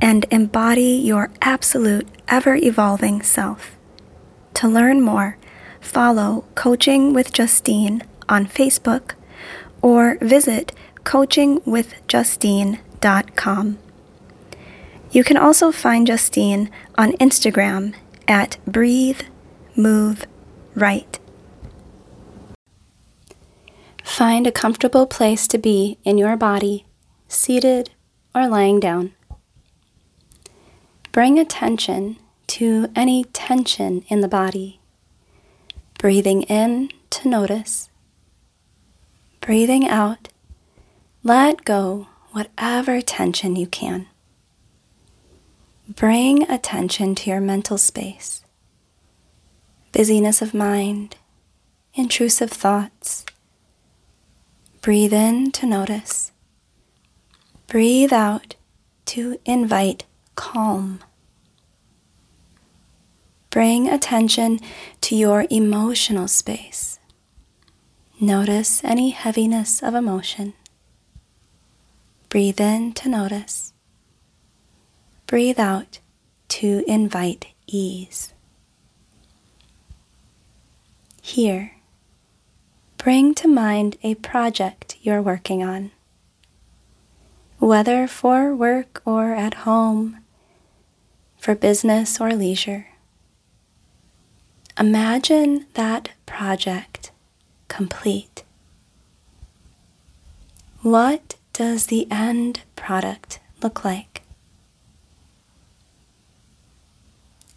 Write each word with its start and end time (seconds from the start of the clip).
and 0.00 0.24
embody 0.30 1.00
your 1.04 1.30
absolute, 1.40 2.06
ever 2.28 2.54
evolving 2.56 3.22
self. 3.22 3.76
To 4.54 4.68
learn 4.68 5.00
more, 5.00 5.38
follow 5.80 6.44
Coaching 6.54 7.12
with 7.12 7.32
Justine 7.32 8.04
on 8.28 8.46
Facebook 8.46 9.14
or 9.82 10.18
visit 10.20 10.70
coachingwithjustine.com. 11.04 13.78
You 15.10 15.24
can 15.24 15.36
also 15.36 15.72
find 15.72 16.06
Justine 16.06 16.70
on 16.98 17.12
Instagram 17.12 17.94
at 18.28 18.58
Breathe, 18.66 19.22
Move, 19.74 20.26
Right. 20.74 21.18
Find 24.04 24.46
a 24.46 24.52
comfortable 24.52 25.06
place 25.06 25.46
to 25.48 25.58
be 25.58 25.98
in 26.04 26.18
your 26.18 26.36
body, 26.36 26.84
seated 27.28 27.90
or 28.34 28.46
lying 28.46 28.78
down. 28.78 29.15
Bring 31.16 31.38
attention 31.38 32.18
to 32.48 32.88
any 32.94 33.24
tension 33.24 34.04
in 34.08 34.20
the 34.20 34.28
body. 34.28 34.80
Breathing 35.98 36.42
in 36.42 36.90
to 37.08 37.26
notice. 37.26 37.88
Breathing 39.40 39.88
out, 39.88 40.28
let 41.22 41.64
go 41.64 42.08
whatever 42.32 43.00
tension 43.00 43.56
you 43.56 43.66
can. 43.66 44.08
Bring 45.88 46.42
attention 46.50 47.14
to 47.14 47.30
your 47.30 47.40
mental 47.40 47.78
space. 47.78 48.44
Busyness 49.92 50.42
of 50.42 50.52
mind, 50.52 51.16
intrusive 51.94 52.50
thoughts. 52.50 53.24
Breathe 54.82 55.14
in 55.14 55.50
to 55.52 55.64
notice. 55.64 56.32
Breathe 57.68 58.12
out 58.12 58.54
to 59.06 59.40
invite 59.46 60.04
calm. 60.34 61.00
Bring 63.56 63.88
attention 63.88 64.60
to 65.00 65.16
your 65.16 65.46
emotional 65.48 66.28
space. 66.28 66.98
Notice 68.20 68.84
any 68.84 69.08
heaviness 69.08 69.82
of 69.82 69.94
emotion. 69.94 70.52
Breathe 72.28 72.60
in 72.60 72.92
to 72.92 73.08
notice. 73.08 73.72
Breathe 75.26 75.58
out 75.58 76.00
to 76.48 76.84
invite 76.86 77.46
ease. 77.66 78.34
Here, 81.22 81.76
bring 82.98 83.34
to 83.36 83.48
mind 83.48 83.96
a 84.02 84.16
project 84.16 84.98
you're 85.00 85.22
working 85.22 85.62
on. 85.62 85.92
Whether 87.58 88.06
for 88.06 88.54
work 88.54 89.00
or 89.06 89.32
at 89.32 89.64
home, 89.64 90.18
for 91.38 91.54
business 91.54 92.20
or 92.20 92.34
leisure. 92.34 92.88
Imagine 94.78 95.64
that 95.72 96.10
project 96.26 97.10
complete. 97.68 98.44
What 100.82 101.36
does 101.54 101.86
the 101.86 102.06
end 102.10 102.60
product 102.76 103.40
look 103.62 103.86
like? 103.86 104.20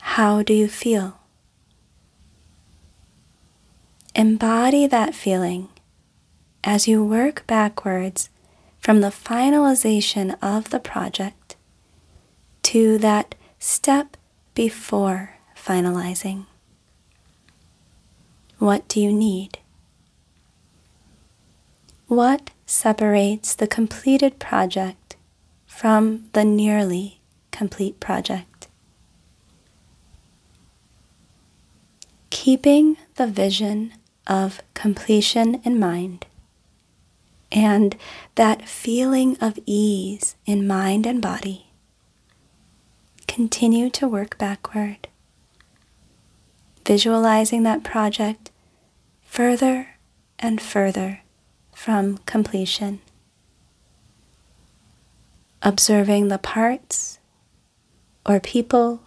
How 0.00 0.42
do 0.42 0.54
you 0.54 0.68
feel? 0.68 1.18
Embody 4.14 4.86
that 4.86 5.14
feeling 5.14 5.68
as 6.64 6.88
you 6.88 7.04
work 7.04 7.46
backwards 7.46 8.30
from 8.78 9.02
the 9.02 9.08
finalization 9.08 10.34
of 10.40 10.70
the 10.70 10.80
project 10.80 11.56
to 12.62 12.96
that 12.98 13.34
step 13.58 14.16
before 14.54 15.36
finalizing. 15.54 16.46
What 18.62 18.86
do 18.86 19.00
you 19.00 19.12
need? 19.12 19.58
What 22.06 22.52
separates 22.64 23.56
the 23.56 23.66
completed 23.66 24.38
project 24.38 25.16
from 25.66 26.26
the 26.32 26.44
nearly 26.44 27.20
complete 27.50 27.98
project? 27.98 28.68
Keeping 32.30 32.98
the 33.16 33.26
vision 33.26 33.94
of 34.28 34.62
completion 34.74 35.60
in 35.64 35.80
mind 35.80 36.26
and 37.50 37.96
that 38.36 38.68
feeling 38.68 39.36
of 39.40 39.58
ease 39.66 40.36
in 40.46 40.68
mind 40.68 41.04
and 41.04 41.20
body 41.20 41.66
continue 43.26 43.90
to 43.90 44.06
work 44.06 44.38
backward, 44.38 45.08
visualizing 46.86 47.64
that 47.64 47.82
project 47.82 48.50
further 49.32 49.86
and 50.38 50.60
further 50.60 51.20
from 51.74 52.18
completion. 52.26 53.00
Observing 55.62 56.28
the 56.28 56.36
parts 56.36 57.18
or 58.26 58.38
people 58.38 59.00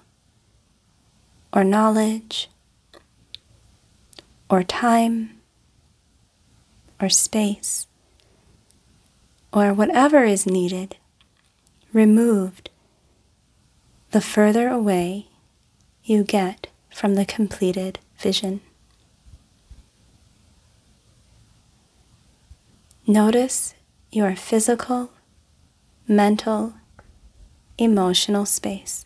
or 1.54 1.64
knowledge 1.64 2.50
or 4.50 4.64
time 4.64 5.30
or 7.00 7.08
space 7.08 7.86
or 9.54 9.76
whatever 9.76 10.24
is 10.24 10.48
needed 10.48 10.98
removed 11.94 12.72
the 14.10 14.22
further 14.22 14.70
away 14.70 15.28
you 16.04 16.24
get 16.24 16.66
from 16.90 17.14
the 17.14 17.26
completed 17.26 18.00
vision. 18.18 18.60
Notice 23.08 23.76
your 24.12 24.36
physical, 24.36 25.12
mental, 26.08 26.74
emotional 27.78 28.46
space. 28.46 29.06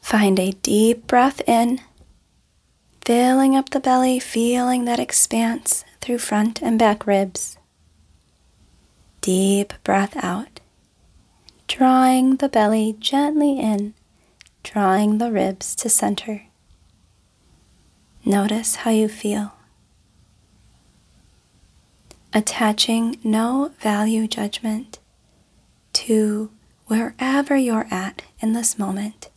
Find 0.00 0.38
a 0.40 0.52
deep 0.52 1.06
breath 1.06 1.40
in, 1.46 1.80
filling 3.04 3.54
up 3.54 3.70
the 3.70 3.80
belly, 3.80 4.18
feeling 4.18 4.84
that 4.86 4.98
expanse 4.98 5.84
through 6.00 6.18
front 6.18 6.60
and 6.60 6.78
back 6.78 7.06
ribs. 7.06 7.56
Deep 9.20 9.72
breath 9.84 10.16
out 10.22 10.60
drawing 11.70 12.34
the 12.36 12.48
belly 12.48 12.96
gently 12.98 13.60
in, 13.60 13.94
drawing 14.64 15.18
the 15.18 15.30
ribs 15.30 15.76
to 15.76 15.88
center. 15.88 16.42
Notice 18.24 18.74
how 18.74 18.90
you 18.90 19.08
feel. 19.08 19.52
Attaching 22.32 23.18
no 23.24 23.72
value 23.80 24.28
judgment 24.28 25.00
to 25.94 26.50
wherever 26.86 27.56
you're 27.56 27.88
at 27.90 28.22
in 28.40 28.52
this 28.52 28.78
moment. 28.78 29.30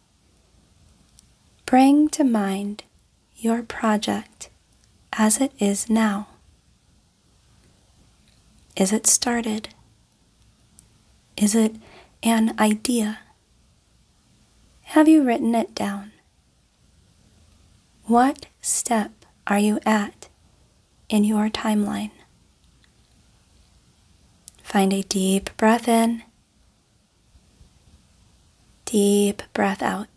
Bring 1.66 2.08
to 2.10 2.24
mind 2.24 2.84
your 3.36 3.64
project 3.64 4.50
as 5.14 5.42
it 5.42 5.52
is 5.60 5.90
now. 5.90 6.28
Is 8.76 8.94
it 8.94 9.08
started? 9.08 9.70
Is 11.36 11.56
it 11.56 11.76
an 12.22 12.56
idea? 12.60 13.20
Have 14.82 15.08
you 15.08 15.24
written 15.24 15.56
it 15.56 15.74
down? 15.74 16.12
What 18.06 18.48
step 18.62 19.12
are 19.48 19.60
you 19.60 19.80
at 19.86 20.30
in 21.10 21.24
your 21.24 21.50
timeline? 21.50 22.12
Find 24.74 24.92
a 24.92 25.04
deep 25.04 25.56
breath 25.56 25.88
in, 25.88 26.24
deep 28.86 29.44
breath 29.54 29.84
out. 29.84 30.08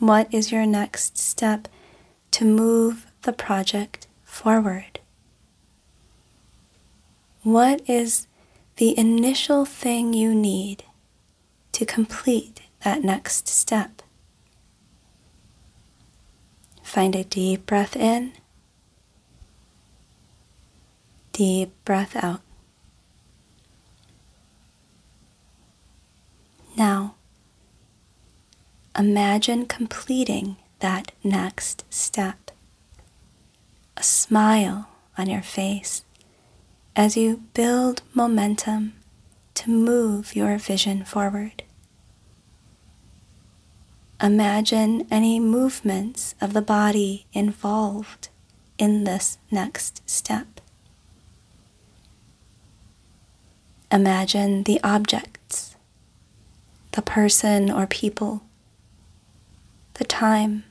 What 0.00 0.26
is 0.34 0.50
your 0.50 0.66
next 0.66 1.16
step 1.16 1.68
to 2.32 2.44
move 2.44 3.06
the 3.22 3.32
project 3.32 4.08
forward? 4.24 4.98
what 7.44 7.80
is 7.88 8.26
the 8.78 8.98
initial 8.98 9.64
thing 9.64 10.12
you 10.12 10.34
need 10.34 10.82
to 11.70 11.86
complete 11.86 12.62
that 12.82 13.04
next 13.04 13.46
step? 13.46 14.02
Find 16.82 17.14
a 17.14 17.22
deep 17.22 17.64
breath 17.66 17.94
in, 17.94 18.32
deep 21.36 21.70
breath 21.84 22.16
out. 22.16 22.40
Now, 26.78 27.16
imagine 28.98 29.66
completing 29.66 30.56
that 30.78 31.12
next 31.22 31.84
step. 31.90 32.50
A 33.98 34.02
smile 34.02 34.88
on 35.18 35.28
your 35.28 35.42
face 35.42 36.06
as 36.96 37.18
you 37.18 37.42
build 37.52 38.00
momentum 38.14 38.94
to 39.56 39.68
move 39.70 40.34
your 40.34 40.56
vision 40.56 41.04
forward. 41.04 41.64
Imagine 44.22 45.06
any 45.10 45.38
movements 45.38 46.34
of 46.40 46.54
the 46.54 46.62
body 46.62 47.26
involved 47.34 48.30
in 48.78 49.04
this 49.04 49.36
next 49.50 50.00
step. 50.08 50.62
Imagine 53.96 54.64
the 54.64 54.78
objects 54.84 55.74
the 56.92 57.00
person 57.00 57.70
or 57.70 57.86
people, 57.86 58.42
the 59.94 60.04
time, 60.04 60.64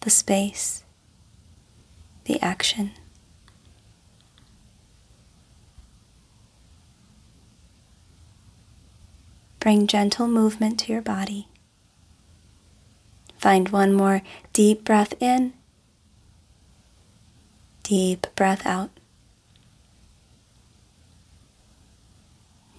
the 0.00 0.08
space, 0.08 0.84
the 2.24 2.40
action. 2.40 2.92
Bring 9.60 9.86
gentle 9.86 10.28
movement 10.28 10.80
to 10.80 10.92
your 10.94 11.02
body. 11.02 11.48
Find 13.36 13.68
one 13.68 13.92
more 13.92 14.22
deep 14.54 14.82
breath 14.82 15.12
in, 15.20 15.52
deep 17.82 18.28
breath 18.34 18.64
out. 18.64 18.88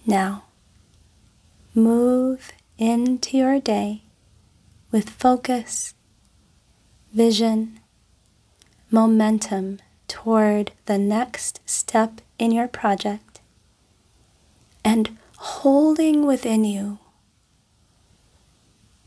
Now, 0.05 0.43
Move 1.75 2.51
into 2.77 3.35
your 3.35 3.59
day 3.59 4.03
with 4.91 5.09
focus, 5.09 5.95
vision, 7.11 7.79
momentum 8.91 9.79
toward 10.07 10.71
the 10.85 10.99
next 10.99 11.61
step 11.65 12.21
in 12.37 12.51
your 12.51 12.67
project, 12.67 13.41
and 14.85 15.17
holding 15.37 16.27
within 16.27 16.63
you 16.63 16.99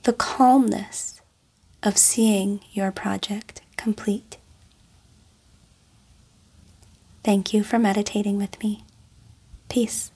the 0.02 0.12
calmness 0.12 1.20
of 1.84 1.96
seeing 1.96 2.58
your 2.72 2.90
project 2.90 3.60
complete. 3.76 4.38
Thank 7.22 7.54
you 7.54 7.62
for 7.62 7.78
meditating 7.78 8.38
with 8.38 8.60
me. 8.60 8.82
Peace. 9.68 10.10